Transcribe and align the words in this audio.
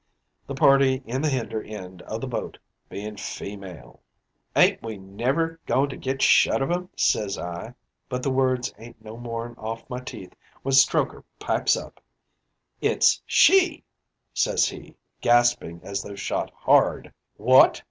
The 0.47 0.55
party 0.55 1.03
in 1.05 1.21
the 1.21 1.29
hinder 1.29 1.61
end 1.61 2.01
o' 2.07 2.17
the 2.17 2.25
boat 2.25 2.57
bein' 2.89 3.17
feemale. 3.17 3.99
"'Ain't 4.55 4.81
we 4.81 4.97
never 4.97 5.59
goin' 5.67 5.89
to 5.89 5.95
git 5.95 6.23
shut 6.23 6.59
of 6.63 6.71
'em?' 6.71 6.89
says 6.97 7.37
I; 7.37 7.75
but 8.09 8.23
the 8.23 8.31
words 8.31 8.73
ain't 8.79 8.99
no 9.05 9.15
more'n 9.15 9.53
off 9.59 9.87
my 9.91 9.99
teeth 9.99 10.33
when 10.63 10.73
Strokher 10.73 11.23
pipes 11.37 11.77
up: 11.77 12.01
"'It's 12.81 13.21
she,' 13.27 13.83
says 14.33 14.67
he, 14.69 14.95
gaspin' 15.21 15.79
as 15.83 16.01
though 16.01 16.15
shot 16.15 16.51
hard. 16.55 17.13
"'Wot!' 17.37 17.79